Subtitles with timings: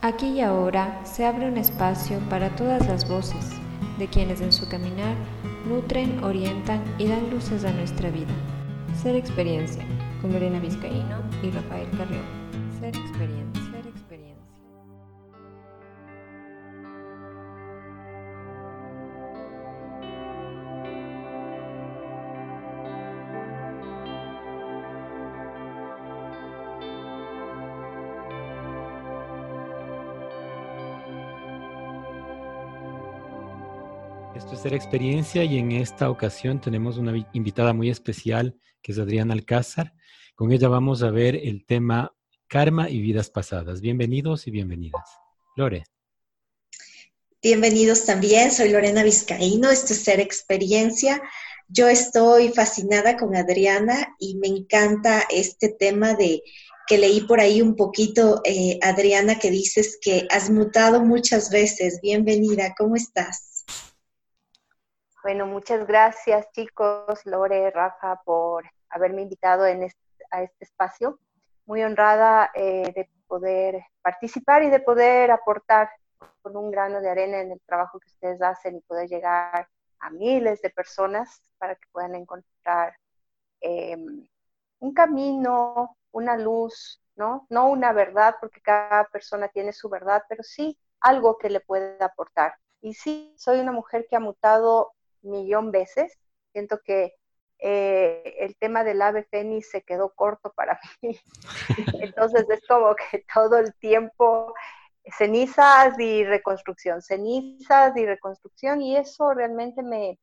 [0.00, 3.50] Aquí y ahora se abre un espacio para todas las voces
[3.98, 5.16] de quienes en su caminar
[5.68, 8.32] nutren, orientan y dan luces a nuestra vida.
[9.02, 9.84] Ser experiencia
[10.22, 12.22] con Lorena Vizcaíno y Rafael Carrión.
[12.78, 13.47] Ser experiencia.
[34.58, 39.94] Ser Experiencia y en esta ocasión tenemos una invitada muy especial que es Adriana Alcázar.
[40.34, 42.12] Con ella vamos a ver el tema
[42.48, 43.80] karma y vidas pasadas.
[43.80, 45.04] Bienvenidos y bienvenidas.
[45.54, 45.84] Lore.
[47.40, 51.22] Bienvenidos también, soy Lorena Vizcaíno, es Ser Experiencia.
[51.68, 56.42] Yo estoy fascinada con Adriana y me encanta este tema de
[56.88, 62.00] que leí por ahí un poquito, eh, Adriana, que dices que has mutado muchas veces.
[62.02, 63.47] Bienvenida, ¿cómo estás?
[65.22, 69.82] Bueno, muchas gracias chicos, Lore, Rafa, por haberme invitado en
[70.30, 71.18] a este espacio.
[71.66, 75.90] Muy honrada eh, de poder participar y de poder aportar
[76.40, 80.10] con un grano de arena en el trabajo que ustedes hacen y poder llegar a
[80.10, 82.94] miles de personas para que puedan encontrar
[83.60, 84.26] em,
[84.78, 87.46] un camino, una luz, ¿no?
[87.50, 92.02] No una verdad, porque cada persona tiene su verdad, pero sí algo que le puede
[92.02, 92.54] aportar.
[92.80, 94.94] Y sí, soy una mujer que ha mutado
[95.28, 96.18] millón veces.
[96.52, 97.14] Siento que
[97.58, 101.18] eh, el tema del ave fénix se quedó corto para mí.
[102.00, 104.54] Entonces es como que todo el tiempo
[105.16, 110.18] cenizas y reconstrucción, cenizas y reconstrucción, y eso realmente me,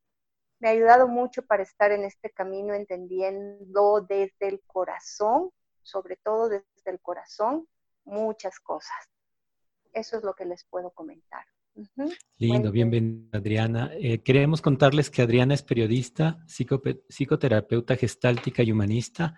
[0.59, 6.49] me ha ayudado mucho para estar en este camino entendiendo desde el corazón, sobre todo
[6.49, 7.67] desde el corazón,
[8.03, 9.09] muchas cosas.
[9.93, 11.45] Eso es lo que les puedo comentar.
[12.37, 13.91] Lindo, bienvenida Adriana.
[13.99, 19.35] Eh, queremos contarles que Adriana es periodista, psicoterapeuta gestáltica y humanista,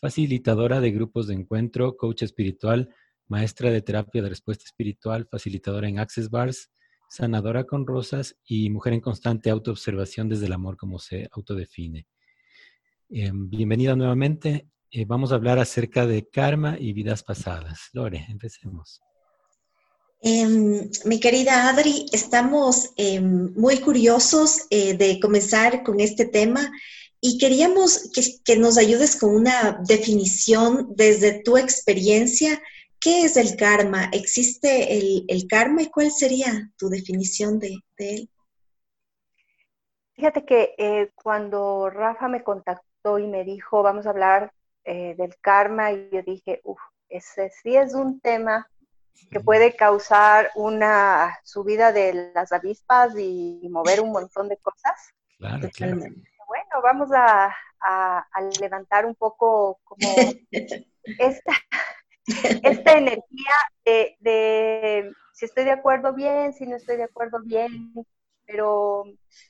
[0.00, 2.92] facilitadora de grupos de encuentro, coach espiritual,
[3.28, 6.72] maestra de terapia de respuesta espiritual, facilitadora en Access Bars,
[7.08, 12.08] sanadora con rosas y mujer en constante autoobservación desde el amor como se autodefine.
[13.10, 14.68] Eh, bienvenida nuevamente.
[14.90, 17.90] Eh, vamos a hablar acerca de karma y vidas pasadas.
[17.92, 19.00] Lore, empecemos.
[20.28, 26.68] Em, mi querida Adri, estamos em, muy curiosos eh, de comenzar con este tema
[27.20, 28.10] y queríamos
[28.44, 32.60] que, nos ayudes con una definición desde tu experiencia.
[32.98, 34.10] ¿Qué es el karma?
[34.12, 38.28] ¿Existe el, karma y cuál sería tu definición de, él?
[40.16, 45.36] Fíjate que eh, cuando Rafa me contactó y me dijo, vamos a hablar eh, del
[45.40, 48.68] karma, y yo dije, uff, ese sí es un tema
[49.30, 55.12] que puede causar una subida de las avispas y, mover un montón de cosas.
[55.38, 55.96] Claro, claro.
[55.96, 57.54] Bueno, vamos a,
[58.60, 60.00] levantar un poco como
[61.18, 61.52] esta,
[62.62, 67.92] esta energía de, si estoy de acuerdo bien, si no estoy de acuerdo bien,
[68.46, 69.04] pero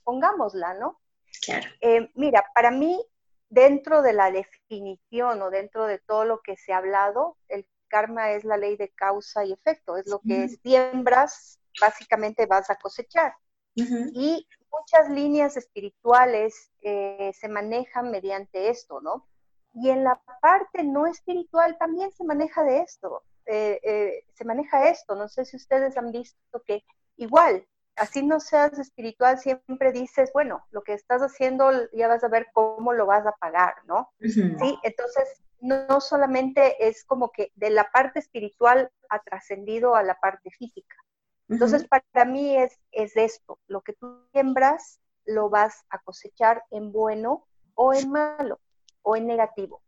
[0.05, 1.01] pongámosla, ¿no?
[1.45, 1.69] Claro.
[1.81, 3.03] Eh, mira, para mí,
[3.49, 8.33] dentro de la definición o dentro de todo lo que se ha hablado, el karma
[8.33, 13.35] es la ley de causa y efecto, es lo que siembras, básicamente vas a cosechar.
[13.75, 19.27] Y muchas líneas espirituales eh, se manejan mediante esto, ¿no?
[19.75, 24.89] Y en la parte no espiritual también se maneja de esto, eh, eh, se maneja
[24.89, 26.83] esto, no sé si ustedes han visto que
[27.17, 27.67] igual,
[27.97, 32.47] así no seas espiritual, siempre dices, bueno, lo que estás haciendo ya vas a ver
[32.53, 34.11] cómo lo vas a pagar, ¿no?
[34.21, 40.15] Sí, entonces no solamente es como que de la parte espiritual ha trascendido a la
[40.15, 40.97] parte física.
[41.49, 46.93] Entonces, para mí es, es esto, lo que tú siembras lo vas a cosechar en
[46.93, 48.61] bueno o en malo
[49.03, 49.83] o en negativo.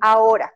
[0.00, 0.52] Ahora,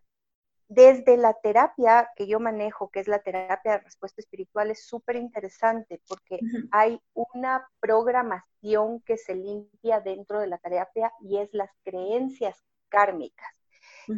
[0.69, 5.17] desde la terapia que yo manejo, que es la terapia de respuesta espiritual, es súper
[5.17, 6.41] interesante porque
[6.71, 13.64] hay una programación que se limpia dentro de la terapia y es las creencias kármicas.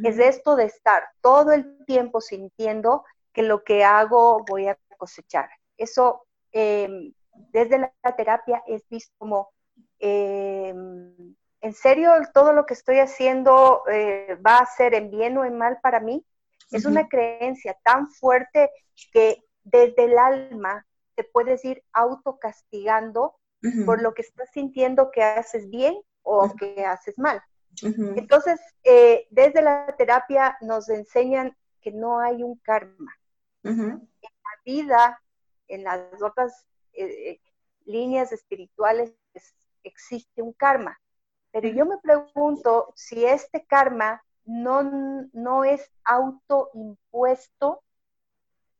[0.02, 5.48] Es esto de estar todo el tiempo sintiendo que lo que hago voy a cosechar.
[5.76, 7.12] Eso em,
[7.52, 9.50] desde la, terapia es visto como,
[9.98, 15.44] em, ¿en serio todo lo que estoy haciendo eh, va a ser en bien o
[15.44, 16.24] en mal para mí?
[16.70, 18.70] Es una creencia tan fuerte
[19.12, 20.84] que desde el alma
[21.14, 23.36] te puedes ir autocastigando
[23.84, 27.40] por lo que estás sintiendo que haces bien o que haces mal.
[27.82, 33.14] Entonces, eh, desde la terapia nos enseñan que no hay un karma.
[33.62, 35.20] En la vida
[35.68, 37.40] en las otras eh, eh,
[37.84, 39.14] líneas espirituales
[39.82, 40.98] existe un karma.
[41.52, 44.82] Pero yo me pregunto si este karma no,
[45.32, 47.82] no es autoimpuesto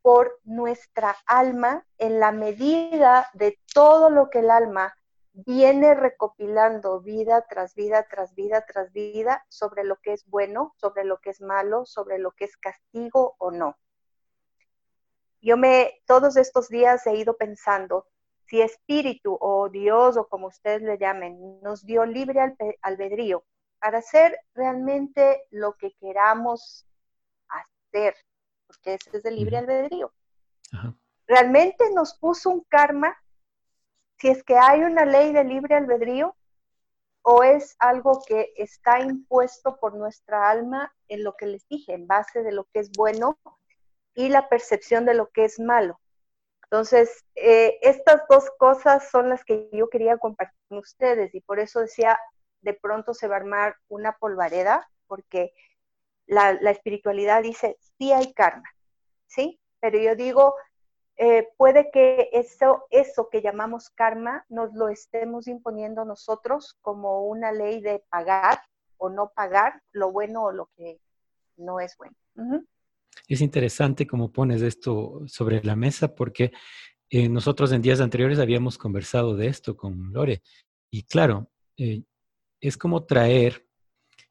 [0.03, 4.95] por nuestra alma en la medida de todo lo que el alma
[5.45, 11.05] viene recopilando vida tras vida, tras vida, tras vida sobre lo que es bueno, sobre
[11.05, 13.77] lo que es malo, sobre lo que es castigo o no.
[15.43, 18.07] Yo me, todos estos días he ido pensando,
[18.47, 23.45] si espíritu o Dios o como ustedes le llamen, nos dio libre albedrío
[23.79, 26.87] para hacer realmente lo que queramos
[27.49, 28.15] hacer,
[28.67, 30.13] porque ese es el libre albedrío.
[31.27, 33.15] Realmente nos puso un karma
[34.19, 36.37] si es que hay una ley de libre albedrío
[37.23, 42.07] o es algo que está impuesto por nuestra alma en lo que les dije, en
[42.07, 43.39] base de lo que es bueno
[44.15, 46.01] y la percepción de lo que es malo.
[46.65, 51.61] Entonces, eh, estas dos cosas son las que yo quería compartir con ustedes y por
[51.61, 52.19] eso decía,
[52.61, 55.53] de pronto se va a armar una polvareda, porque
[56.27, 58.69] la, la espiritualidad dice, sí hay karma,
[59.27, 59.61] ¿sí?
[59.81, 60.55] Pero yo digo,
[61.19, 67.53] eh, puede que eso, eso que llamamos karma nos lo estemos imponiendo nosotros como una
[67.53, 68.61] ley de pagar
[68.99, 71.01] o no pagar lo bueno o lo que
[71.57, 72.17] no es bueno.
[73.27, 76.53] Es interesante cómo pones esto sobre la mesa porque
[77.09, 80.43] eh, nosotros en días anteriores habíamos conversado de esto con Lore
[80.91, 81.49] y claro,
[81.79, 82.03] eh,
[82.61, 83.67] es como traer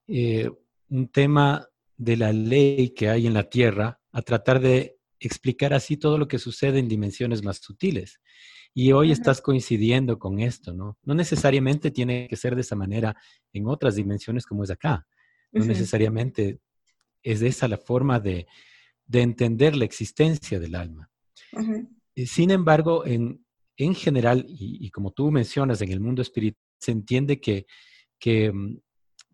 [0.07, 1.67] un tema
[1.97, 4.94] de la ley que hay en la tierra a tratar de
[5.27, 8.19] explicar así todo lo que sucede en dimensiones más sutiles.
[8.73, 10.97] Y hoy estás coincidiendo con esto, ¿no?
[11.03, 13.15] No necesariamente tiene que ser de esa manera
[13.53, 15.07] en otras dimensiones como es acá.
[15.51, 16.59] No necesariamente
[17.23, 18.47] es esa la forma de,
[19.11, 21.09] entender la existencia del alma.
[22.15, 23.45] Sin embargo, en,
[23.77, 27.65] en general, y, como tú mencionas, en el mundo espiritual, se entiende que,
[28.19, 28.77] que, mm,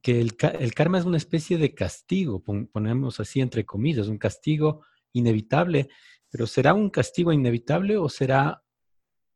[0.04, 5.90] el, el, karma es una especie de castigo, ponemos así entre comillas, un castigo inevitable,
[6.30, 8.64] pero ¿será un castigo inevitable o será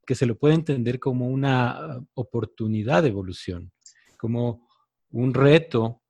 [0.06, 3.72] que se lo puede entender como una oportunidad de evolución,
[4.18, 4.68] como
[5.10, 6.04] un reto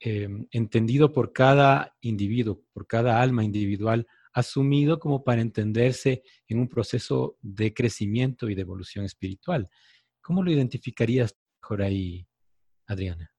[0.00, 6.68] em, entendido por cada individuo, por cada alma individual, asumido como para entenderse en un
[6.68, 9.68] proceso de crecimiento y de evolución espiritual.
[10.20, 12.26] ¿Cómo lo identificarías mejor ahí,
[12.86, 13.32] Adriana?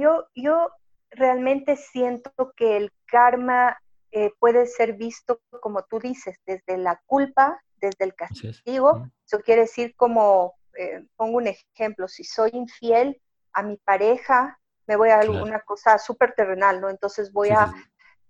[0.00, 0.70] yo, yo
[1.10, 3.76] realmente siento que el karma
[4.12, 9.08] eh, puede ser visto, como tú dices, desde la culpa, desde el castigo.
[9.26, 13.20] Eso quiere decir como, eh, pongo un ejemplo, si soy infiel
[13.54, 16.90] a mi pareja, me voy a alguna cosa súper terrenal, ¿no?
[16.90, 17.72] Entonces voy a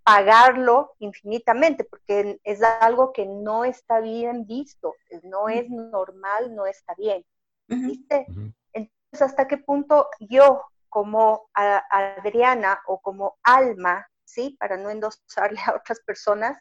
[0.04, 4.94] pagarlo infinitamente, porque es algo que no está bien visto,
[5.24, 7.24] no es normal, no está bien.
[7.66, 8.26] ¿Viste?
[8.72, 14.56] Entonces, ¿hasta qué punto yo, como Adriana o como alma, ¿sí?
[14.58, 16.58] Para no endosarle a otras personas,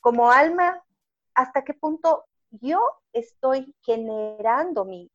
[0.00, 0.82] como alma,
[1.34, 2.80] ¿hasta qué punto yo
[3.12, 5.10] estoy generando mi,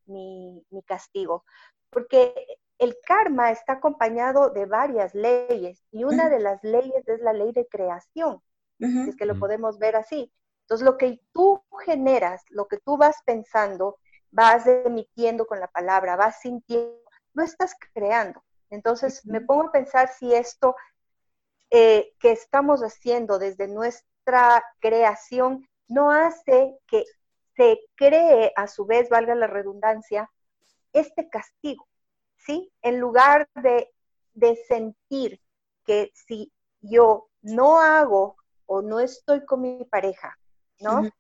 [0.86, 1.46] castigo?
[1.90, 2.34] Porque
[2.78, 7.52] el karma está acompañado de varias leyes y una de las leyes es la ley
[7.54, 8.42] de creación,
[8.80, 10.32] es que lo podemos ver así.
[10.64, 13.98] Entonces, lo que tú generas, lo que tú vas pensando,
[14.32, 16.98] vas emitiendo con la palabra, vas sintiendo,
[17.34, 18.44] no estás creando.
[18.70, 20.76] Entonces, me pongo a pensar si esto
[21.76, 27.04] eh, que estamos haciendo desde nuestra creación no hace que
[27.56, 30.30] se cree, a su vez, valga la redundancia,
[30.92, 31.88] este castigo,
[32.38, 32.72] ¿sí?
[32.84, 33.90] En lugar de,
[34.68, 35.42] sentir
[35.84, 36.52] que si
[36.82, 38.36] yo no hago
[38.68, 40.38] o no estoy con mi pareja,
[40.80, 41.02] ¿no?
[41.02, 41.12] no,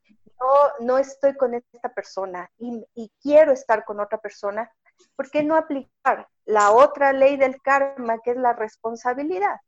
[0.81, 4.72] no, estoy con esta persona y, y, quiero estar con otra persona,
[5.15, 9.60] ¿por qué no aplicar la otra ley del karma, que es la responsabilidad?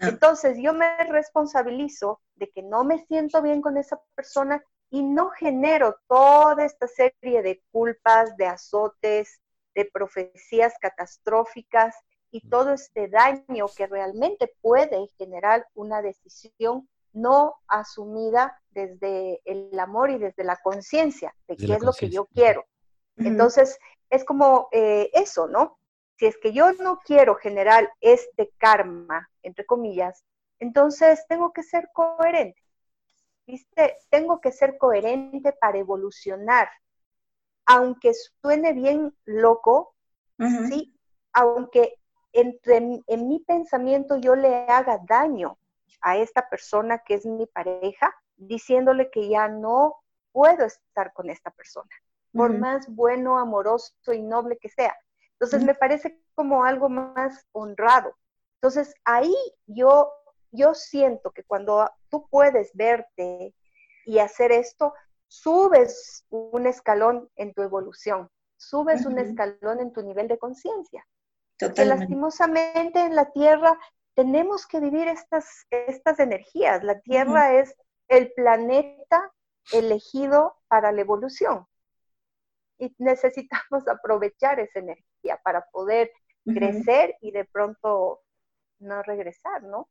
[0.00, 0.08] Ah.
[0.08, 5.30] Entonces yo me responsabilizo de que no me siento bien con esa persona y no
[5.30, 9.40] genero toda esta serie de culpas, de azotes,
[9.74, 11.96] de profecías catastróficas
[12.30, 20.10] y todo este daño que realmente puede generar una decisión no asumida desde el amor
[20.10, 22.64] y desde la conciencia de qué es lo que yo quiero.
[23.16, 23.78] Entonces,
[24.10, 25.78] es como eh, eso, ¿no?
[26.16, 30.24] Si es que yo no quiero generar este karma, entre comillas,
[30.58, 32.62] entonces tengo que ser coherente.
[33.46, 33.96] ¿Viste?
[34.08, 36.68] Tengo que ser coherente para evolucionar.
[37.66, 39.94] Aunque suene bien loco,
[40.68, 40.98] ¿sí?
[41.32, 41.98] Aunque
[42.32, 45.58] entre, en mi pensamiento yo le haga daño
[46.00, 49.96] a esta persona que es mi pareja, diciéndole que ya no
[50.32, 51.90] puedo estar con esta persona,
[52.32, 54.94] por más bueno, amoroso y noble que sea.
[55.34, 58.16] Entonces me parece como algo más honrado.
[58.60, 59.34] Entonces ahí
[59.66, 60.10] yo,
[60.50, 63.54] yo siento que cuando tú puedes verte
[64.06, 64.94] y hacer esto,
[65.28, 71.06] subes un escalón en tu evolución, subes un escalón en tu nivel de conciencia.
[71.58, 73.78] Que lastimosamente en la Tierra
[74.14, 76.82] tenemos que vivir estas, estas energías.
[76.82, 77.74] La Tierra es
[78.08, 79.32] el planeta
[79.72, 81.66] elegido para la evolución.
[82.78, 86.10] Y necesitamos aprovechar esa energía para poder
[86.44, 88.20] crecer y de pronto
[88.78, 89.88] no regresar, ¿no?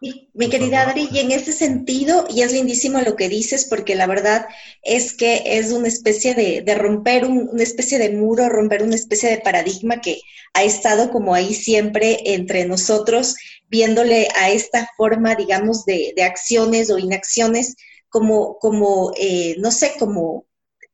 [0.00, 4.06] mi, querida Adri, y en ese sentido, y es lindísimo lo que dices, porque la
[4.06, 4.46] verdad
[4.82, 9.38] es que es una especie de, romper una especie de muro, romper una especie de
[9.38, 10.20] paradigma que
[10.52, 13.36] ha estado como ahí siempre entre nosotros,
[13.68, 17.76] viéndole a esta forma, digamos, de, acciones o inacciones
[18.08, 20.47] como, como eh, no sé, como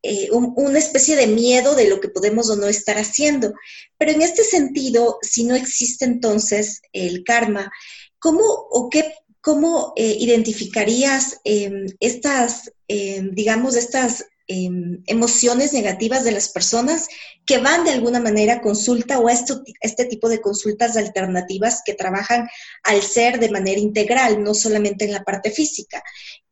[0.07, 3.55] eh, una especie de miedo de lo que podemos o no estar haciendo.
[3.97, 7.73] Pero en este sentido, si no existe entonces el karma,
[8.19, 16.33] ¿cómo o qué, cómo eh, identificarías em, estas, em, digamos, estas em, emociones negativas de
[16.33, 17.07] las personas
[17.47, 21.95] que van de alguna manera a consulta o a este tipo de consultas alternativas que
[21.95, 22.49] trabajan
[22.83, 26.03] al ser de manera integral, no solamente en la parte física.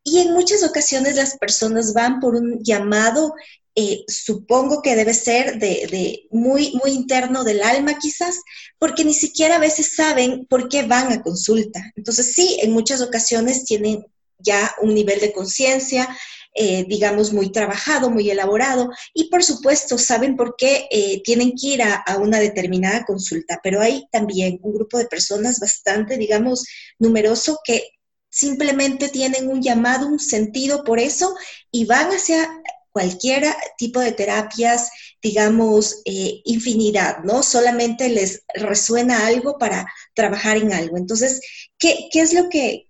[0.03, 3.33] Y en muchas ocasiones las personas van por un llamado,
[3.75, 8.39] eh, supongo que debe ser de, muy, muy interno del alma quizás,
[8.77, 11.81] porque ni siquiera a veces saben por qué van a consulta.
[11.95, 14.05] Entonces sí, en muchas ocasiones tienen
[14.43, 16.07] ya un nivel de conciencia,
[16.55, 21.67] eh, digamos, muy trabajado, muy elaborado, y por supuesto saben por qué eh, tienen que
[21.67, 26.65] ir a, una determinada consulta, pero hay también un grupo de personas bastante, digamos,
[26.99, 27.93] numeroso que
[28.29, 31.35] simplemente tienen un llamado, un sentido por eso
[31.71, 32.47] y van hacia
[32.91, 33.45] cualquier
[33.77, 37.41] tipo de terapias, digamos, eh, infinidad, ¿no?
[37.41, 40.97] Solamente les resuena algo para trabajar en algo.
[40.97, 41.41] Entonces,
[41.79, 42.87] ¿qué, ¿qué, es lo que,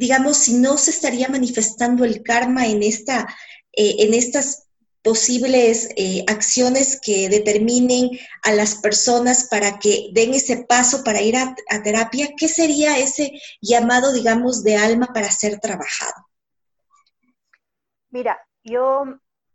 [0.00, 3.28] digamos, si no se estaría manifestando el karma en, esta,
[3.72, 4.66] eh, en estas
[5.02, 8.08] posibles eh, acciones que determinen
[8.42, 11.54] a las personas para que den ese paso para ir a,
[11.84, 13.30] terapia, ¿qué sería ese
[13.60, 16.26] llamado, digamos, de alma para ser trabajado?
[18.08, 19.04] Mira, yo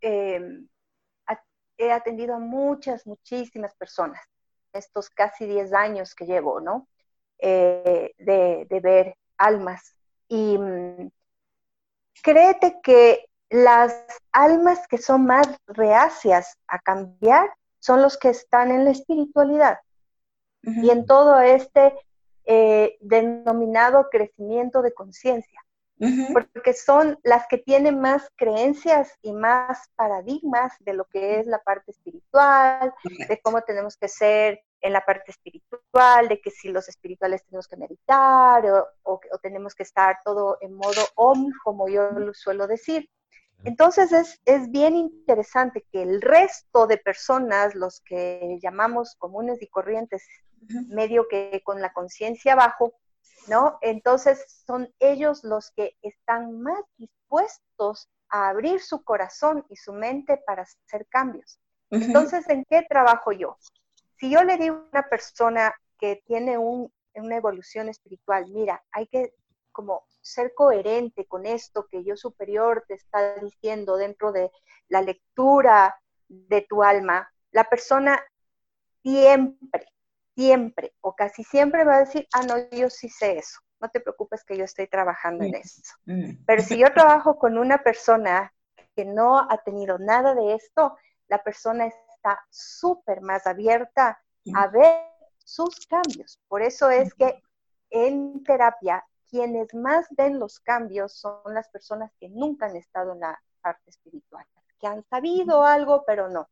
[0.01, 0.67] em,
[1.75, 4.21] he atendido a muchas, muchísimas personas,
[4.73, 6.87] estos casi 10 años que llevo, ¿no?
[7.39, 9.94] Eh, de, de, ver almas.
[10.27, 11.11] Y mm,
[12.21, 18.85] créete que las almas que son más reacias a cambiar son los que están en
[18.85, 19.79] la espiritualidad.
[20.63, 21.93] Y en todo este
[22.45, 25.63] eh, denominado crecimiento de conciencia,
[26.33, 31.59] porque son las que tienen más creencias y más paradigmas de lo que es la
[31.59, 36.87] parte espiritual, de cómo tenemos que ser en la parte espiritual, de que si los
[36.87, 42.11] espirituales tenemos que meditar o, o tenemos que estar todo en modo om, como yo
[42.11, 43.09] lo suelo decir.
[43.63, 50.23] Entonces es, bien interesante que el resto de personas, los que llamamos comunes y corrientes,
[50.87, 52.93] medio que con la conciencia abajo,
[53.47, 53.79] ¿no?
[53.81, 60.37] Entonces son ellos los que están más dispuestos a abrir su corazón y su mente
[60.45, 61.59] para hacer cambios.
[61.89, 63.57] Entonces, ¿en qué trabajo yo?
[64.17, 69.33] Si yo le digo a una persona que tiene una evolución espiritual, mira, hay que
[69.71, 74.49] como ser coherente con esto que yo superior te está diciendo dentro de
[74.87, 78.19] la lectura de tu alma, la persona
[79.03, 79.85] siempre,
[80.33, 83.99] siempre o casi siempre va a decir, ah, no, yo sí sé eso, no te
[83.99, 85.81] preocupes que yo estoy trabajando en eso.
[86.05, 86.45] Mm.
[86.45, 88.53] Pero si yo trabajo con una persona
[88.95, 91.87] que no ha tenido nada de esto, la persona
[92.25, 94.19] está súper más abierta
[94.55, 96.39] a ver sus cambios.
[96.47, 97.41] Por eso es que
[97.91, 103.19] en terapia quienes más ven los cambios son las personas que nunca han estado en
[103.19, 104.45] la parte espiritual,
[104.79, 106.49] que han sabido algo, pero no.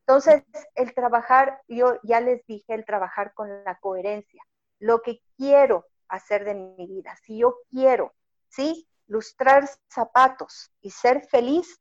[0.00, 4.42] Entonces, el trabajar, yo ya les dije, el trabajar con la coherencia,
[4.78, 8.12] lo que quiero hacer de mi vida, si yo quiero,
[8.48, 8.88] ¿sí?
[9.06, 11.80] Lustrar zapatos y ser feliz,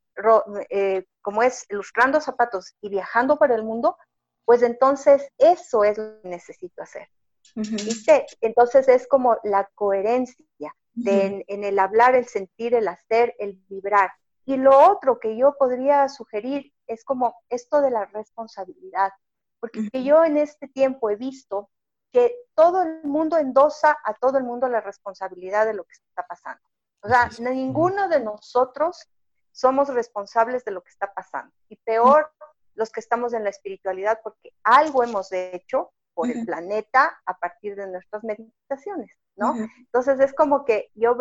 [0.70, 3.98] eh, como es lustrando zapatos y viajando por el mundo,
[4.46, 7.08] pues entonces eso es lo que necesito hacer.
[7.56, 8.26] ¿Viste?
[8.42, 14.12] Entonces es como la coherencia en el hablar, el sentir, el hacer, el vibrar.
[14.46, 19.12] Y lo otro que yo podría sugerir es como esto de la responsabilidad,
[19.60, 21.70] porque yo en este tiempo he visto
[22.12, 26.26] que todo el mundo endosa a todo el mundo la responsabilidad de lo que está
[26.28, 26.62] pasando.
[27.02, 29.08] O sea, ninguno de nosotros
[29.52, 31.54] somos responsables de lo que está pasando.
[31.70, 32.32] Y peor,
[32.76, 37.76] los que estamos en la espiritualidad, porque algo hemos hecho por el planeta a partir
[37.78, 39.56] de nuestras meditaciones, ¿no?
[39.78, 41.18] Entonces es como que yo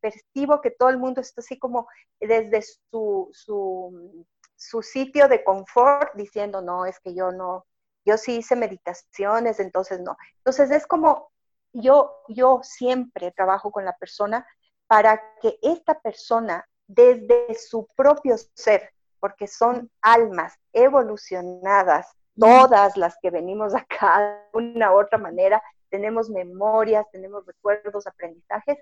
[0.00, 1.88] percibo que todo el mundo está así como
[2.20, 4.26] desde su, su,
[4.56, 7.64] su sitio de confort diciendo, no, es que yo no,
[8.04, 10.18] yo sí hice meditaciones, entonces no.
[10.36, 11.30] Entonces es como
[11.72, 14.46] yo, yo siempre trabajo con la persona
[14.86, 23.30] para que esta persona desde su propio ser, porque son almas evolucionadas, todas las que
[23.30, 24.20] venimos acá
[24.52, 28.78] de una u otra manera, tenemos memorias, tenemos recuerdos, aprendizajes,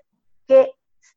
[0.47, 0.73] que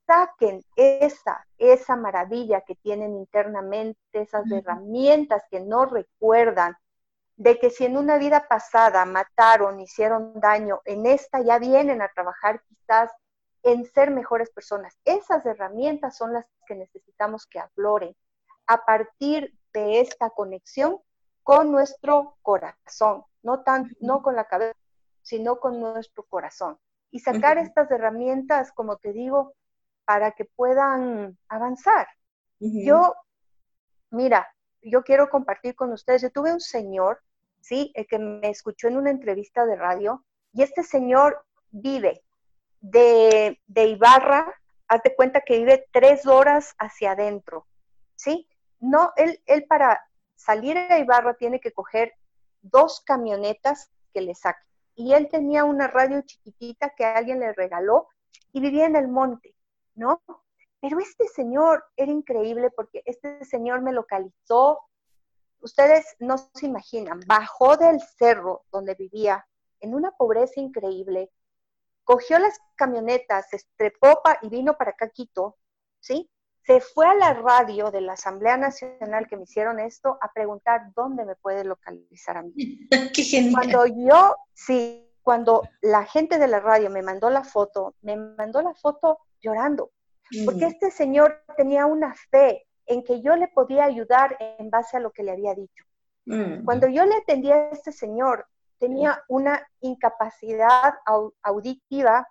[0.07, 6.77] saquen esa, esa maravilla que tienen internamente, esas herramientas que no recuerdan,
[7.37, 12.09] de que si en una vida pasada mataron, hicieron daño, en esta ya vienen a
[12.09, 13.11] trabajar quizás
[13.63, 14.99] en ser mejores personas.
[15.05, 18.17] Esas herramientas son las que necesitamos que afloren
[18.67, 20.99] a partir de esta conexión
[21.43, 24.79] con nuestro corazón, no, tan, no con la cabeza,
[25.23, 26.79] sino con nuestro corazón.
[27.11, 29.55] Y sacar estas herramientas, como te digo,
[30.05, 32.09] para que puedan avanzar.
[32.59, 33.15] Yo,
[34.11, 34.49] mira,
[34.81, 37.21] yo quiero compartir con ustedes, yo tuve un señor,
[37.61, 37.93] ¿sí?
[37.95, 42.23] El que me escuchó en una entrevista de radio, y este señor vive
[42.83, 44.53] de, de Ibarra,
[44.89, 47.67] hazte cuenta que vive tres horas hacia adentro,
[48.17, 48.47] ¿sí?
[48.81, 50.01] No, él, él para
[50.35, 52.13] salir a Ibarra tiene que coger
[52.61, 54.67] dos camionetas que le saquen.
[54.95, 58.09] Y él tenía una radio chiquitita que alguien le regaló
[58.53, 59.55] y vivía en el monte,
[59.95, 60.21] ¿no?
[60.81, 64.81] Pero este señor era increíble porque este señor me localizó.
[65.61, 69.47] Ustedes no se imaginan, bajó del cerro donde vivía
[69.81, 71.31] en una pobreza increíble,
[72.05, 75.57] cogió las camionetas, se estrepó y vino para acá Quito,
[76.01, 76.29] ¿sí?
[76.65, 80.93] Se fue a la radio de la Asamblea Nacional que me hicieron esto a preguntar
[80.95, 82.53] dónde me puede localizar a mí.
[83.15, 83.53] Qué genial.
[83.53, 88.63] Cuando yo, sí, cuando la gente de la radio me mandó la foto, me mandó
[88.63, 89.91] la foto llorando,
[90.45, 90.69] porque mm.
[90.69, 95.11] este señor tenía una fe en que yo le podía ayudar en base a lo
[95.11, 95.85] que le había dicho.
[96.27, 96.65] Mm.
[96.65, 98.47] Cuando yo le atendía a este señor,
[98.83, 100.95] tenía una incapacidad
[101.43, 102.27] auditiva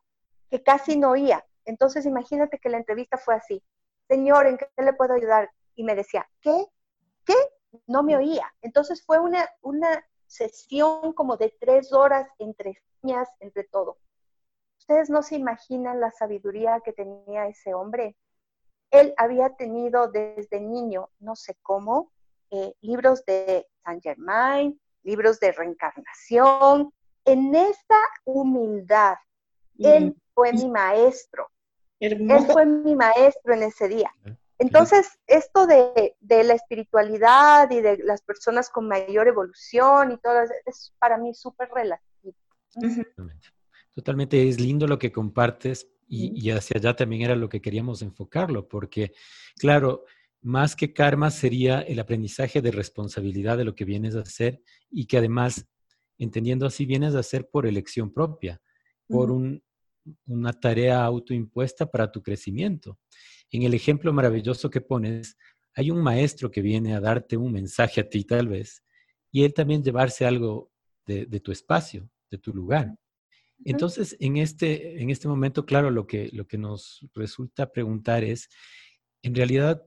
[0.49, 1.45] que casi no oía.
[1.63, 3.63] Entonces, imagínate que la entrevista fue así.
[4.09, 5.49] Señor, ¿en qué le puedo ayudar?
[5.75, 6.65] Y me decía, ¿qué?
[7.23, 7.35] ¿Qué?
[7.87, 8.53] No me oía.
[8.61, 13.97] Entonces fue una, una sesión como de tres horas entre señas, entre todo.
[14.77, 18.17] Ustedes no se imaginan la sabiduría que tenía ese hombre.
[18.89, 22.11] Él había tenido desde niño, no sé cómo,
[22.49, 26.91] eh, libros de Saint Germain, libros de reencarnación.
[27.25, 29.15] En esa humildad,
[29.77, 31.47] él fue mi maestro.
[31.99, 34.11] Él fue mi maestro en ese día.
[34.57, 40.93] Entonces, esto de, la espiritualidad y de las personas con mayor evolución y todo, es
[40.99, 42.35] para mí súper relativo.
[43.95, 48.01] Totalmente, es lindo lo que compartes y, y, hacia allá también era lo que queríamos
[48.01, 49.13] enfocarlo, porque,
[49.57, 50.05] claro,
[50.41, 55.05] más que karma sería el aprendizaje de responsabilidad de lo que vienes a hacer y
[55.05, 55.67] que además,
[56.17, 58.61] entendiendo así, vienes a hacer por elección propia,
[59.07, 62.97] por una tarea autoimpuesta para tu crecimiento.
[63.51, 65.37] En el ejemplo maravilloso que pones,
[65.75, 68.83] hay un maestro que viene a darte un mensaje a ti tal vez
[69.31, 70.71] y él también llevarse algo
[71.05, 72.95] de, tu espacio, de tu lugar.
[73.63, 78.49] Entonces, en este, en este momento, claro, lo que, lo que nos resulta preguntar es,
[79.21, 79.83] en realidad,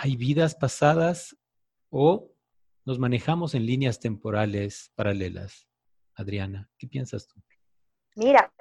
[0.00, 1.36] ¿Hay vidas pasadas
[1.90, 2.30] o
[2.84, 5.66] nos manejamos en líneas temporales paralelas?
[6.14, 7.42] Adriana, ¿qué piensas tú?
[8.14, 8.52] Mira,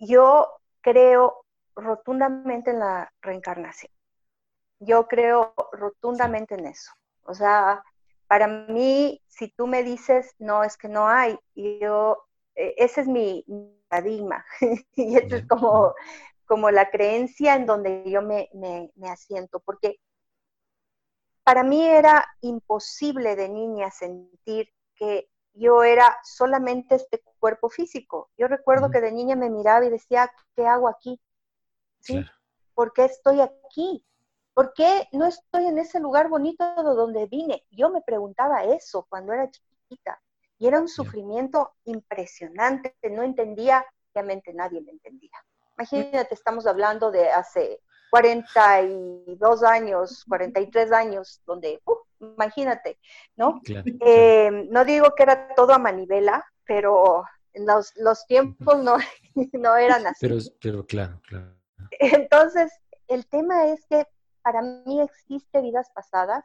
[0.00, 0.48] yo
[0.80, 1.44] creo
[1.76, 3.92] rotundamente en la reencarnación.
[4.80, 6.90] Yo creo rotundamente en eso.
[7.22, 7.84] O sea,
[8.26, 12.18] para mí, si tú me dices, no, es que no hay, yo,
[12.56, 13.44] e, ese es mi
[13.86, 14.44] paradigma.
[14.96, 15.94] y esa es como,
[16.46, 20.00] como la creencia en donde yo me, me, me asiento, porque
[21.44, 28.30] para mí era imposible de niña sentir que yo era solamente este cuerpo físico.
[28.36, 31.20] Yo recuerdo que de niña me miraba y decía, ¿qué hago aquí?
[32.00, 32.24] ¿Sí?
[32.74, 34.04] ¿Por qué estoy aquí?
[34.54, 37.64] ¿Por qué no estoy en ese lugar bonito de donde vine?
[37.70, 40.20] Yo me preguntaba eso cuando era chiquita
[40.58, 42.96] y era un sufrimiento impresionante.
[43.10, 45.36] No entendía, obviamente nadie me entendía.
[45.76, 47.80] Imagínate, estamos hablando de hace
[48.14, 51.80] 42 años, 43 años, donde,
[52.20, 52.96] imagínate,
[53.34, 53.60] ¿no?
[54.06, 57.24] Eh, no digo que era todo a manivela, pero
[57.54, 58.98] los, los tiempos no,
[59.52, 60.28] no eran así.
[60.28, 61.56] Pero, pero claro, claro.
[61.98, 62.70] Entonces,
[63.08, 64.06] el tema es que
[64.42, 66.44] para mí existe vidas pasadas,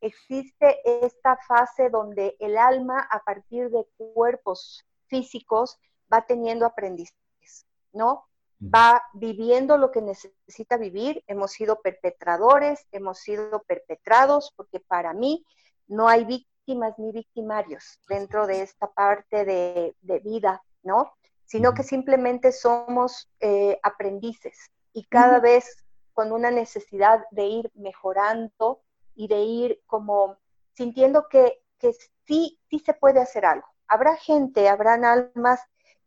[0.00, 5.78] existe esta fase donde el alma a partir de cuerpos físicos
[6.10, 8.24] va teniendo aprendizajes, ¿no?
[8.62, 15.46] Va viviendo lo que necesita vivir, hemos sido perpetradores, hemos sido perpetrados, porque para mí
[15.88, 21.12] no hay víctimas ni victimarios dentro de esta parte de, vida, ¿no?
[21.46, 24.70] Sino que simplemente somos eh, aprendices.
[24.92, 28.82] Y cada vez con una necesidad de ir mejorando
[29.14, 30.36] y de ir como
[30.74, 31.94] sintiendo que, que
[32.26, 33.66] sí, sí se puede hacer algo.
[33.88, 35.60] Habrá gente, habrán almas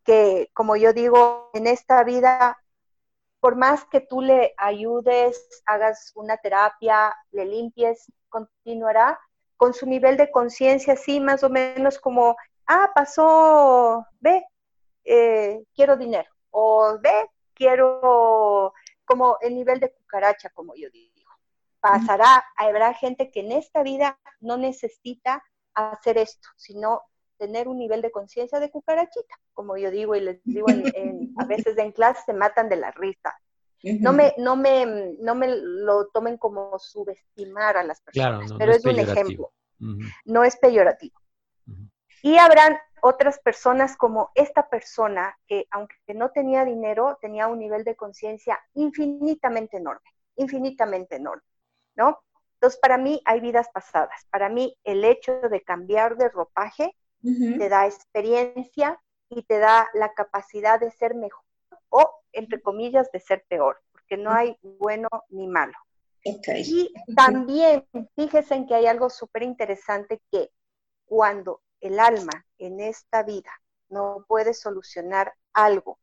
[0.04, 2.58] que, como yo digo, en esta vida,
[3.40, 9.20] por más que tú le ayudes, hagas una terapia, le limpies, continuará
[9.58, 12.36] con su nivel de conciencia, así más o menos como,
[12.68, 14.46] ah, pasó, ve,
[15.04, 18.74] eh, quiero dinero, o ve, quiero
[19.06, 21.30] como el nivel de cucaracha, como yo digo.
[21.80, 27.02] Pasará, habrá gente que en esta vida no necesita hacer esto, sino
[27.38, 30.68] tener un nivel de conciencia de cucarachita, como yo digo y les digo
[31.38, 33.38] a veces en clase se matan de la risa.
[34.00, 38.86] No me, no me, no me lo tomen como subestimar a las personas, pero es,
[38.86, 39.52] un ejemplo.
[40.24, 41.20] No es peyorativo.
[42.22, 47.84] Y habrán otras personas como esta persona que aunque no tenía dinero, tenía un nivel
[47.84, 51.44] de conciencia infinitamente enorme, infinitamente enorme,
[51.96, 52.24] ¿no?
[52.54, 54.26] Entonces, para mí hay vidas pasadas.
[54.30, 60.14] Para mí el hecho de cambiar de ropaje te da experiencia y te da la
[60.14, 61.44] capacidad de ser mejor
[61.90, 65.74] o, entre comillas, de ser peor, porque no hay bueno ni malo.
[66.70, 70.52] Y también fíjense en que hay algo súper interesante que
[71.06, 73.52] cuando el alma en esta vida
[73.90, 76.00] no puede solucionar algo,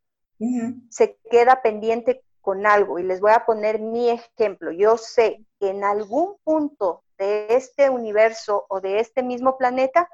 [0.90, 2.98] se queda pendiente con algo.
[2.98, 4.72] Y les voy a poner mi ejemplo.
[4.72, 10.09] Yo sé que en algún punto de este universo o de este mismo planeta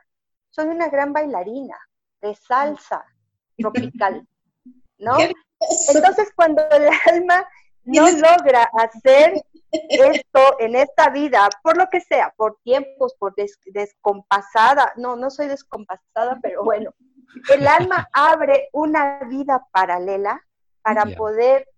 [0.56, 1.76] soy una gran bailarina
[2.22, 3.04] de salsa
[3.58, 4.26] tropical,
[4.98, 5.18] ¿no?
[5.94, 7.46] Entonces cuando el alma
[7.84, 9.34] no logra hacer
[9.70, 13.34] esto en esta vida, por lo que sea, por tiempos, por
[13.66, 16.94] descompasada, no, no soy descompasada, pero bueno,
[17.52, 20.42] el alma abre una vida paralela
[20.80, 21.68] para poder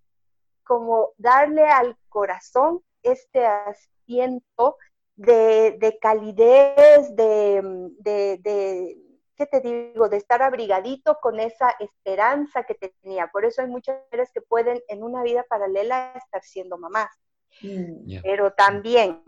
[0.63, 4.77] como darle al corazón este asiento
[5.19, 7.61] de, calidez, de,
[7.99, 8.97] de,
[9.37, 10.09] ¿qué te digo?
[10.09, 13.27] De estar abrigadito con esa esperanza que tenía.
[13.29, 17.11] Por eso hay muchas mujeres que pueden en una vida paralela estar siendo mamás.
[17.63, 18.21] Mm.
[18.23, 19.25] Pero también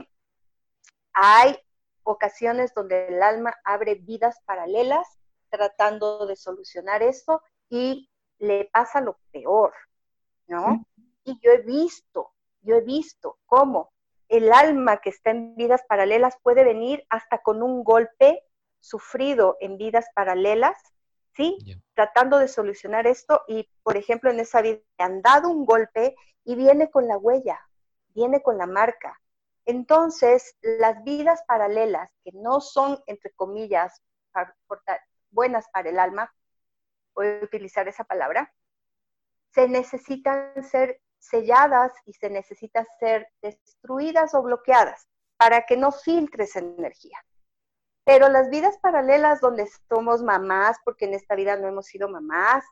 [1.12, 1.59] hay
[2.05, 5.07] ocasiones donde el alma abre vidas paralelas
[5.48, 9.74] tratando de solucionar esto y le pasa lo peor,
[10.46, 10.68] ¿no?
[10.68, 10.85] Mm.
[11.24, 12.31] Y yo he visto,
[12.62, 13.92] yo he visto cómo
[14.30, 18.44] el alma que está en vidas paralelas puede venir hasta con un golpe
[18.78, 20.80] sufrido en vidas paralelas,
[21.34, 21.58] ¿sí?
[21.94, 26.14] Tratando de solucionar esto y, por ejemplo, en esa vida han dado un golpe
[26.44, 27.60] y viene con la huella,
[28.14, 29.20] viene con la marca.
[29.66, 34.00] Entonces, las vidas paralelas que no son, entre comillas,
[35.30, 36.32] buenas para el alma,
[37.14, 38.54] voy a utilizar esa palabra,
[39.50, 45.06] se necesitan ser selladas y se necesita ser destruidas o bloqueadas
[45.37, 47.18] para que no filtre esa energía.
[48.04, 52.64] Pero las vidas paralelas donde somos mamás, porque en esta vida no hemos sido mamás,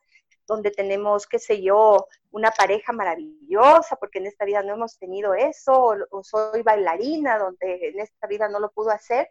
[0.46, 5.34] donde tenemos, qué sé yo, una pareja maravillosa, porque en esta vida no hemos tenido
[5.34, 9.30] eso, o, soy bailarina, donde en esta vida no lo pudo hacer.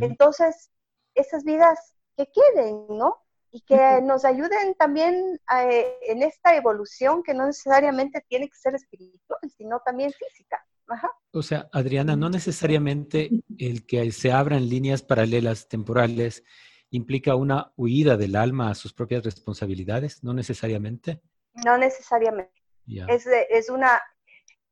[0.00, 0.70] Entonces,
[1.14, 3.24] esas vidas que queden, ¿no?
[3.52, 8.74] Y que nos ayuden también eh, en esta evolución que no necesariamente tiene que ser
[8.74, 10.64] espiritual, sino también física.
[11.32, 16.42] O sea, Adriana, no necesariamente el que se abran líneas paralelas temporales
[16.90, 21.20] implica una huida del alma a sus propias responsabilidades, no necesariamente.
[21.64, 22.52] No necesariamente.
[23.08, 24.00] Es, es, una,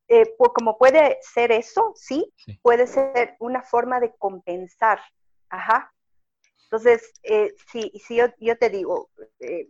[0.09, 4.99] eh, como puede ser eso, sí, puede ser una forma de compensar,
[5.49, 5.93] ajá,
[6.71, 9.09] entonces, eh, sí, yo, yo, te digo,
[9.41, 9.69] eh,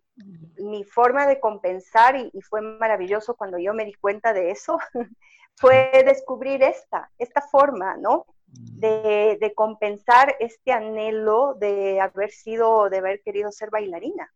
[0.56, 4.78] mi forma de compensar, y, fue maravilloso cuando yo me di cuenta de eso,
[5.56, 8.26] fue descubrir esta, esta forma, ¿no?
[8.48, 14.32] De, de, compensar este anhelo de haber sido, de haber querido ser bailarina.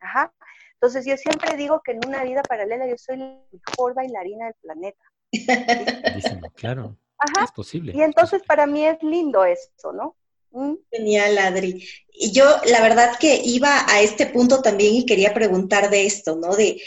[0.00, 0.34] Ajá.
[0.74, 4.54] Entonces, yo siempre digo que en una vida paralela yo soy la mejor bailarina del
[4.60, 5.04] planeta.
[6.56, 6.94] claro.
[7.16, 7.44] Ajá.
[7.44, 7.92] Es posible.
[7.94, 10.16] Y entonces para mí es lindo eso, ¿no?
[10.90, 11.86] Genial, Adri.
[12.12, 16.36] Y yo, la verdad que iba a este punto también y quería preguntar de esto,
[16.36, 16.54] ¿no?
[16.54, 16.80] De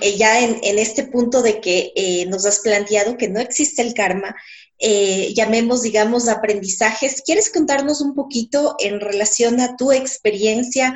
[0.00, 3.94] eh, ya en, este punto de que eh, nos has planteado que no existe el
[3.94, 4.34] karma,
[4.78, 7.22] eh, llamemos, digamos, aprendizajes.
[7.22, 10.94] ¿Quieres contarnos un poquito en relación a tu experiencia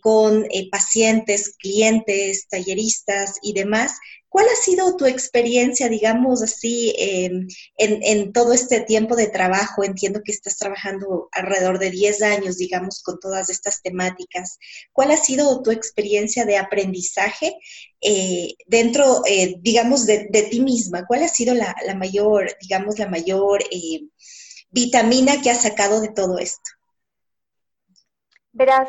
[0.00, 3.94] con pacientes, clientes, talleristas y demás?
[4.28, 7.46] ¿Cuál ha sido tu experiencia, digamos así, en,
[7.78, 9.84] en, todo este tiempo de trabajo?
[9.84, 14.58] Entiendo que estás trabajando alrededor de 10 años, digamos, con todas estas temáticas.
[14.92, 17.56] ¿Cuál ha sido tu experiencia de aprendizaje
[18.00, 21.06] eh, dentro, eh, digamos, de, ti misma?
[21.06, 24.02] ¿Cuál ha sido la, mayor, digamos, la mayor eh,
[24.70, 26.70] vitamina que has sacado de todo esto?
[28.52, 28.88] Verás,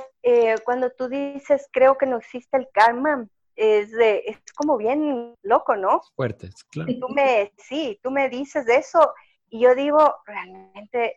[0.65, 5.75] cuando tú dices, creo que no existe el karma, es, de, es como bien loco,
[5.75, 6.01] ¿no?
[6.15, 6.89] Fuertes, claro.
[6.89, 9.13] Y tú me, sí, tú me dices eso
[9.49, 11.15] y yo digo, realmente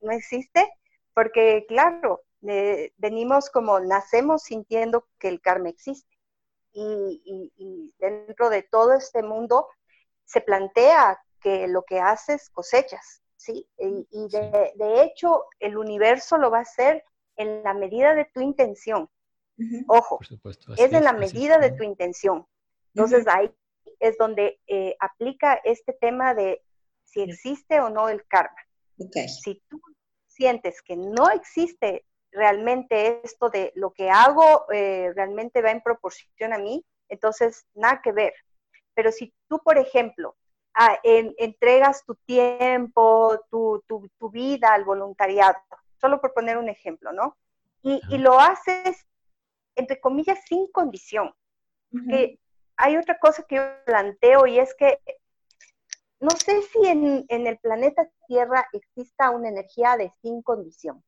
[0.00, 0.68] no existe,
[1.14, 6.16] porque claro, venimos como nacemos sintiendo que el karma existe.
[6.72, 9.66] Y, y, dentro de todo este mundo
[10.24, 13.68] se plantea que lo que haces cosechas, ¿sí?
[13.78, 17.04] Y, y de, de, hecho el universo lo va a hacer
[17.36, 19.08] en la medida de tu intención.
[19.88, 20.20] Ojo,
[20.76, 22.46] es en la medida de tu intención.
[22.94, 23.50] Entonces ahí
[24.00, 26.62] es donde eh, aplica este tema de
[27.04, 28.56] si existe o no el karma.
[29.42, 29.80] Si tú
[30.26, 36.52] sientes que no existe realmente esto de lo que hago eh, realmente va en proporción
[36.52, 38.34] a mí, entonces nada que ver.
[38.94, 40.36] Pero si tú, por ejemplo,
[41.02, 43.82] entregas tu tiempo, tu,
[44.30, 45.56] vida al voluntariado,
[46.00, 47.36] solo por poner un ejemplo, ¿no?
[47.82, 49.07] Y, y, lo haces
[49.78, 51.32] entre comillas, sin condición.
[52.08, 52.38] Que
[52.76, 55.00] hay otra cosa que yo planteo y es que
[56.20, 61.02] no sé si en, el planeta Tierra exista una energía de sin condición.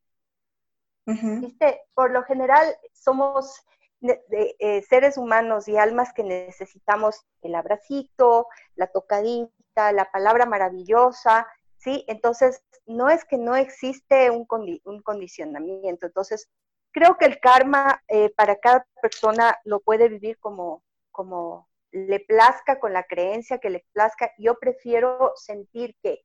[1.05, 1.81] ¿Viste?
[1.95, 3.65] Por lo general somos
[4.01, 12.05] eh, seres humanos y almas que necesitamos el abracito, la tocadita, la palabra maravillosa, ¿sí?
[12.07, 14.47] Entonces, no es que no existe un,
[14.85, 16.07] un condicionamiento.
[16.07, 16.49] Entonces,
[16.93, 22.79] creo que el karma eh, para cada persona lo puede vivir como, como le plazca,
[22.79, 24.31] con la creencia que le plazca.
[24.39, 26.25] Yo prefiero sentir que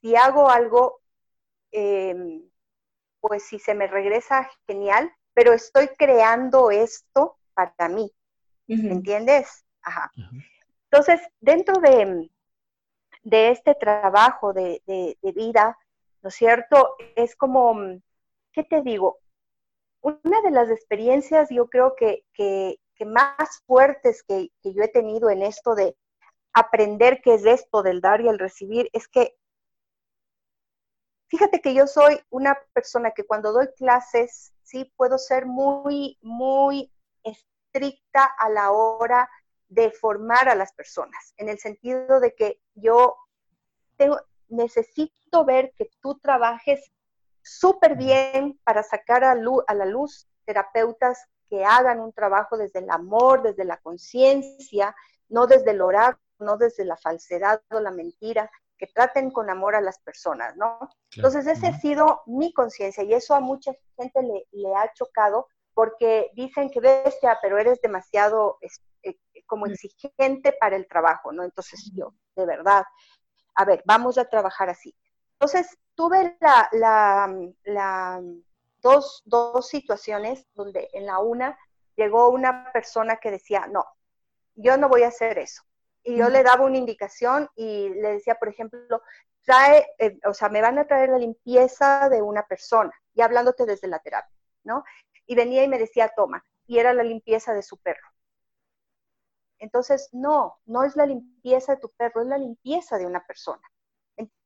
[0.00, 1.00] si hago algo,
[1.70, 2.42] em,
[3.20, 8.12] pues si se me regresa, genial, pero estoy creando esto para mí.
[8.66, 9.64] ¿Me entiendes?
[9.82, 10.10] Ajá.
[10.90, 12.30] Entonces, dentro de,
[13.22, 15.78] de este trabajo de, de, de vida,
[16.22, 16.96] ¿no es cierto?
[17.16, 17.76] Es como,
[18.52, 19.18] ¿qué te digo?
[20.02, 22.24] Una de las experiencias yo creo que,
[23.04, 25.96] más fuertes que, yo he tenido en esto de
[26.52, 29.34] aprender qué es esto del dar y el recibir es que
[31.26, 36.92] fíjate que yo soy una persona que cuando doy clases sí puedo ser muy, muy
[37.24, 39.28] estricta a la hora
[39.68, 43.16] de formar a las personas, en el sentido de que yo
[43.96, 46.92] tengo, necesito ver que tú trabajes
[47.42, 53.42] súper bien para sacar a, la luz terapeutas que hagan un trabajo desde el amor,
[53.42, 54.94] desde la conciencia,
[55.28, 59.76] no desde el orar, no desde la falsedad o la mentira, que traten con amor
[59.76, 60.78] a las personas, ¿no?
[61.14, 66.30] Entonces, esa ha sido mi conciencia y eso a mucha gente le, ha chocado porque
[66.34, 71.44] dicen que bestia, pero eres demasiado eh, como exigente para el trabajo, ¿no?
[71.44, 72.84] Entonces yo, de verdad,
[73.54, 74.96] a ver, vamos a trabajar así.
[75.34, 78.22] Entonces, tuve la,
[78.80, 79.22] dos,
[79.68, 81.58] situaciones donde en la una
[81.96, 83.84] llegó una persona que decía, no,
[84.54, 85.62] yo no voy a hacer eso.
[86.04, 89.02] Y yo le daba una indicación y le decía, por ejemplo,
[89.44, 93.66] trae, eh, o sea, me van a traer la limpieza de una persona, y hablándote
[93.66, 94.84] desde la terapia, ¿no?
[95.26, 98.08] Y venía y me decía, toma, y era la limpieza de su perro.
[99.58, 103.62] Entonces, no, no es la limpieza de tu perro, es la limpieza de una persona.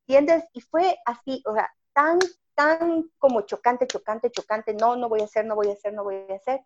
[0.06, 0.44] ¿Entiendes?
[0.52, 2.18] Y fue así, o sea, tan,
[2.54, 6.04] tan como chocante, chocante, chocante, no, no voy a hacer, no voy a hacer, no
[6.04, 6.60] voy a hacer,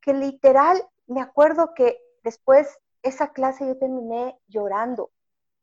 [0.00, 5.10] que literal me acuerdo que después esa clase yo terminé llorando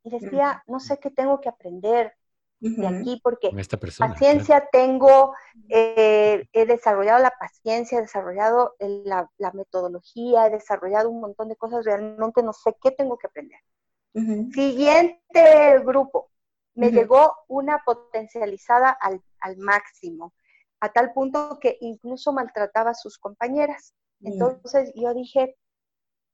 [0.04, 2.12] y decía, no sé qué tengo que aprender
[2.60, 3.50] de aquí porque
[3.98, 5.34] paciencia tengo,
[5.68, 11.84] eh, he desarrollado la paciencia, he desarrollado la, metodología, he desarrollado un montón de cosas,
[11.84, 13.58] realmente no sé qué tengo que aprender.
[14.52, 16.30] Siguiente grupo,
[16.74, 19.22] me llegó una potencializada al,
[19.58, 20.32] máximo,
[20.80, 23.94] a tal punto que incluso maltrataba a sus compañeras.
[24.20, 25.56] Entonces yo dije,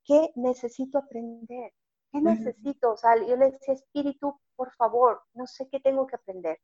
[0.05, 1.73] ¿qué necesito aprender?
[2.13, 2.93] ¿Qué necesito?
[2.93, 6.59] O sea, yo le decía, espíritu, por favor, no sé qué tengo que aprender.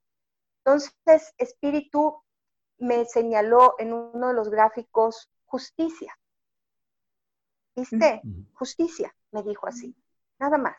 [0.64, 2.22] Entonces, espíritu
[2.78, 6.18] me señaló en uno de los gráficos justicia.
[7.76, 8.22] ¿Viste?
[8.54, 9.94] Justicia, me dijo así,
[10.38, 10.76] nada más.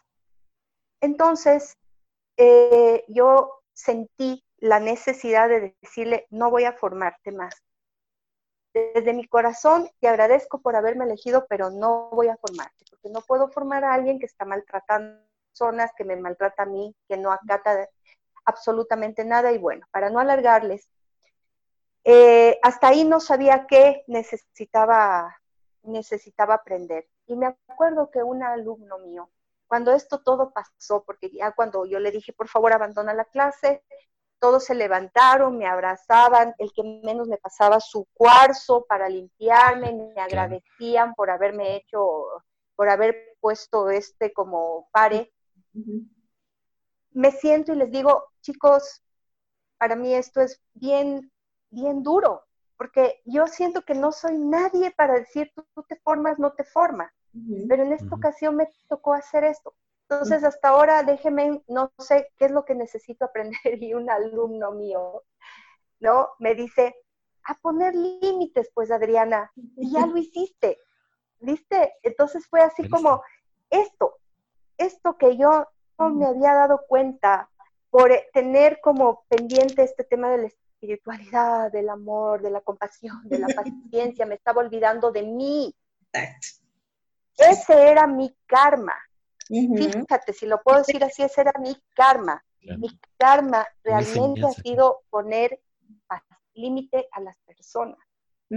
[1.02, 1.78] Entonces,
[2.38, 7.62] eh, yo sentí la necesidad de decirle, no voy a formarte más.
[8.74, 13.22] Desde mi corazón te agradezco por haberme elegido, pero no voy a formarte, porque no
[13.22, 15.22] puedo formar a alguien que está maltratando
[15.56, 17.88] personas, que me maltrata a mí, que no acata
[18.44, 19.54] absolutamente nada.
[19.54, 20.90] Y bueno, para no alargarles,
[22.04, 25.36] eh, hasta ahí no sabía qué necesitaba,
[25.84, 27.08] necesitaba aprender.
[27.28, 29.30] Y me acuerdo que un alumno mío,
[29.76, 33.84] cuando esto todo pasó, porque ya cuando yo le dije, por favor, abandona la clase,
[34.40, 40.22] todos se levantaron, me abrazaban, el que menos me pasaba su cuarzo para limpiarme, me
[40.22, 42.26] agradecían por haberme hecho,
[42.78, 45.34] por haber puesto este como pare.
[47.12, 49.04] Me siento y les digo, chicos,
[49.78, 51.34] para mí esto es bien,
[51.70, 52.46] bien duro,
[52.78, 57.12] porque yo siento que no soy nadie para decir tú, te formas, no te formas.
[57.68, 59.74] Pero en esta ocasión me tocó hacer esto.
[60.10, 63.60] Entonces, hasta ahora, déjeme, no sé qué es lo que necesito aprender.
[63.82, 65.24] Y un alumno mío,
[66.00, 66.30] ¿no?
[66.40, 66.96] Me dice,
[67.44, 70.80] a poner límites, pues, Adriana, y ya lo hiciste,
[71.40, 71.94] ¿viste?
[72.04, 73.22] Entonces fue así como,
[73.70, 74.18] esto,
[74.78, 75.68] esto que yo
[75.98, 77.50] no me había dado cuenta
[77.90, 83.40] por tener como pendiente este tema de la espiritualidad, del amor, de la compasión, de
[83.40, 85.76] la paciencia, me estaba olvidando de mí.
[87.38, 88.96] Ese era mi karma.
[89.48, 92.44] Fíjate, si lo puedo decir así, ese era mi karma.
[92.62, 95.60] Mi karma realmente ha sido poner
[96.54, 98.00] límite a las personas.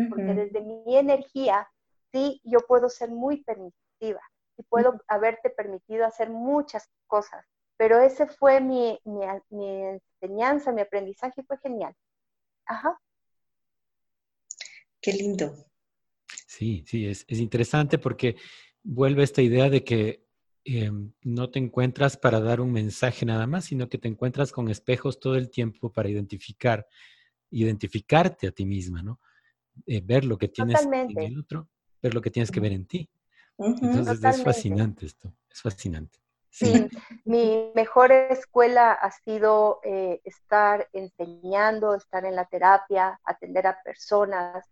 [0.09, 1.69] Porque desde mi energía,
[2.13, 4.21] sí, yo puedo ser muy permisiva
[4.57, 7.45] y puedo haberte permitido hacer muchas cosas.
[7.77, 8.99] Pero ese fue mi,
[10.21, 11.95] enseñanza, mi aprendizaje, fue genial.
[12.67, 13.01] Ajá.
[15.01, 15.55] Qué lindo.
[16.47, 18.37] Sí, sí, es, es interesante porque
[18.89, 20.29] vuelve esta idea de que
[20.71, 24.69] Em, no te encuentras para dar un mensaje nada más, sino que te encuentras con
[24.69, 26.87] espejos todo el tiempo para identificar,
[27.51, 29.19] identificarte a ti misma, ¿no?
[29.87, 31.69] Eh, ver lo que tienes en el otro,
[32.03, 33.09] ver lo que tienes que ver en ti.
[33.57, 36.19] Entonces es fascinante esto, es fascinante.
[36.51, 36.87] Sí.
[37.25, 44.67] mi mejor escuela ha sido eh, estar enseñando, estar en la terapia, atender a personas.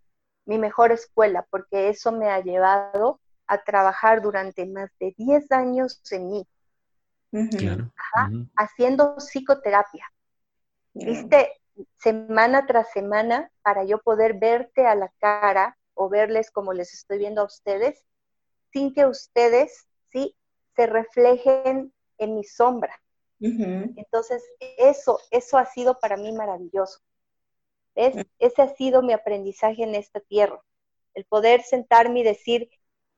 [0.45, 6.01] Mi mejor escuela, porque eso me ha llevado a trabajar durante más de 10 años
[6.11, 6.47] en mí.
[8.57, 10.11] Haciendo psicoterapia.
[10.95, 11.53] ¿Viste?
[11.99, 17.19] Semana tras semana para yo poder verte a la cara o verles como les estoy
[17.19, 18.05] viendo a ustedes,
[18.73, 20.35] sin que ustedes, ¿sí?
[20.75, 22.95] Se reflejen en mi sombra.
[23.39, 24.43] Entonces,
[24.79, 27.01] eso, eso ha sido para mí maravilloso.
[27.95, 30.63] Ese ha sido mi aprendizaje en esta tierra.
[31.15, 32.71] El poder sentarme y decir,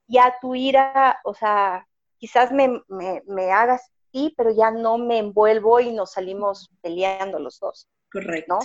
[0.09, 1.87] ya tu ira, o sea,
[2.19, 7.61] quizás me, me, hagas sí, pero ya no me envuelvo y nos salimos peleando los
[7.61, 7.87] dos.
[8.11, 8.55] Correcto.
[8.55, 8.61] ¿No?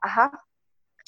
[0.00, 0.32] Ajá.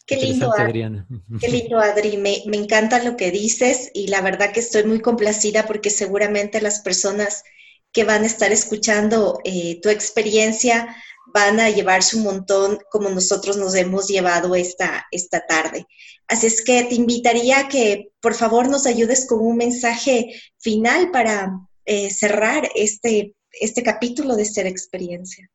[0.06, 1.06] Qué lindo, Adriana.
[1.40, 2.18] Qué lindo, Adri.
[2.18, 6.60] Me, me, encanta lo que dices y la verdad que estoy muy complacida porque seguramente
[6.60, 7.42] las personas
[7.90, 10.94] que van a estar escuchando eh, tu experiencia
[11.26, 15.86] van a llevarse un montón como nosotros nos hemos llevado esta, esta tarde.
[16.28, 21.10] Así es que te invitaría a que por favor nos ayudes con un mensaje final
[21.10, 21.50] para
[21.84, 25.50] eh, cerrar este, este capítulo de Ser Experiencia.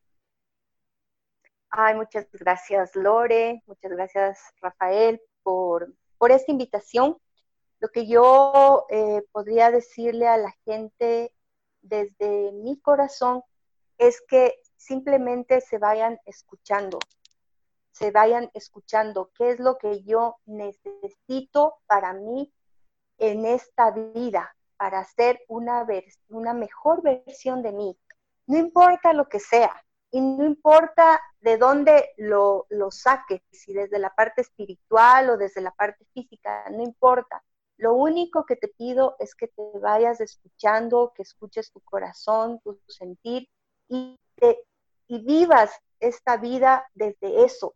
[1.71, 7.17] Ay, muchas gracias Lore, muchas gracias Rafael por, por esta invitación.
[7.79, 11.32] Lo que yo eh, podría decirle a la gente
[11.82, 13.43] desde mi corazón
[13.97, 16.97] es que simplemente se vayan escuchando,
[17.91, 22.51] se vayan escuchando qué es lo que yo necesito para mí
[23.17, 25.85] en esta vida, para ser una,
[26.29, 27.97] una mejor versión de mí.
[28.47, 33.99] No importa lo que sea, y no importa de dónde lo, lo saques, si desde
[33.99, 37.43] la parte espiritual o desde la parte física, no importa.
[37.77, 42.80] Lo único que te pido es que te vayas escuchando, que escuches tu corazón, tu
[42.88, 43.47] sentir
[43.88, 44.63] y te
[45.10, 47.74] y vivas esta vida desde eso,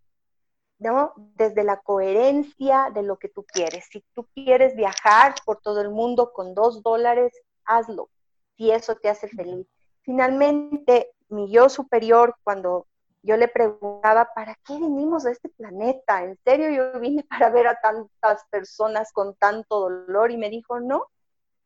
[0.78, 1.14] ¿no?
[1.36, 3.86] Desde la coherencia de lo que tú quieres.
[3.92, 7.34] Si tú quieres viajar por todo el mundo con dos dólares,
[7.66, 8.10] hazlo,
[8.56, 9.68] si eso te hace feliz.
[10.04, 12.86] Finalmente, mi yo superior, cuando
[13.24, 16.24] yo le preguntaba, ¿para qué vinimos a este planeta?
[16.24, 20.30] ¿En serio yo vine para ver a tantas personas con tanto dolor?
[20.30, 21.08] Y me dijo, no,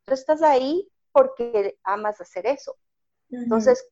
[0.04, 2.74] tú estás ahí porque amas hacer eso.
[3.30, 3.86] Entonces,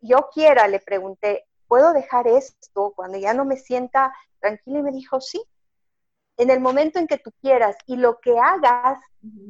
[0.00, 4.80] yo quiera, le pregunté, ¿puedo dejar esto cuando ya no me sienta tranquila?
[4.80, 5.42] Y me dijo, sí,
[6.36, 8.98] en el momento en que tú quieras y lo que hagas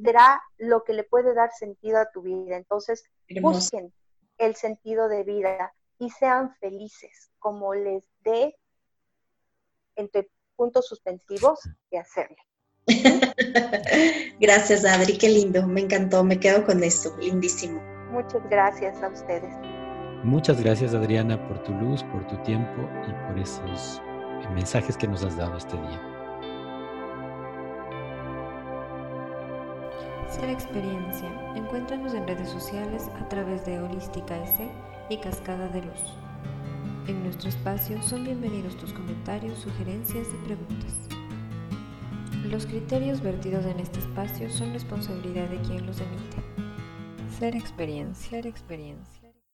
[0.05, 2.57] será lo que le puede dar sentido a tu vida.
[2.57, 3.05] Entonces,
[3.41, 3.93] busquen
[4.39, 8.57] el sentido de vida y sean felices como les dé
[9.97, 11.61] entre puntos suspensivos
[11.91, 12.37] de hacerle.
[14.41, 17.81] gracias, Adri, qué lindo, me encantó, me quedo con esto, lindísimo.
[18.11, 19.55] Muchas gracias a ustedes.
[20.25, 24.01] Muchas gracias, Adriana, por tu luz, por tu tiempo y por esos
[24.55, 26.01] mensajes que nos has dado este día.
[30.29, 31.29] Ser Experiencia.
[31.57, 34.71] Encuéntranos en redes sociales a través de Holística S
[35.11, 36.15] y Cascada de Luz.
[37.09, 41.09] En nuestro espacio son bienvenidos tus comentarios, sugerencias y preguntas.
[42.49, 46.37] Los criterios vertidos en este espacio son responsabilidad de quien los emite.
[47.41, 49.12] Ser experiencia, ser experiencia.